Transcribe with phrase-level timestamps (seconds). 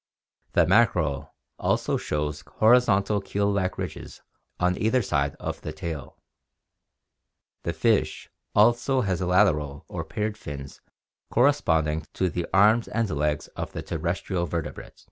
[0.53, 4.23] The mackerel also shows horizontal keel like ridges
[4.59, 6.17] on either side of the tail.
[7.61, 10.81] The fish also has lateral or paired fins
[11.29, 14.99] corresponding to the arms and legs of the terrestrial vertebrate.